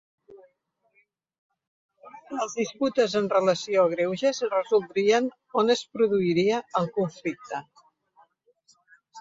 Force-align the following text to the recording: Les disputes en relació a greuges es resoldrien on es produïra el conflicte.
Les 2.37 2.55
disputes 2.61 3.17
en 3.21 3.29
relació 3.35 3.83
a 3.83 3.91
greuges 3.93 4.41
es 4.47 4.53
resoldrien 4.55 5.31
on 5.63 5.71
es 5.77 5.85
produïra 5.99 6.59
el 6.83 6.93
conflicte. 6.97 7.65